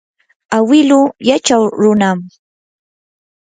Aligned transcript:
awilu 0.57 0.99
yachaw 1.27 1.63
runam. 1.81 2.19